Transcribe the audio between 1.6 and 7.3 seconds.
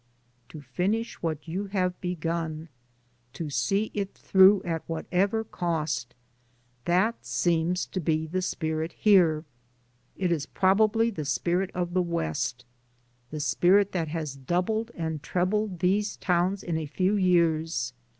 have begun, to see it through at whatever cost, that